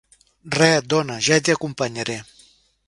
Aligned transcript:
Re, 0.59 0.69
dona, 0.93 1.19
ja 1.29 1.39
t'hi 1.43 1.57
acompanyaré. 1.57 2.19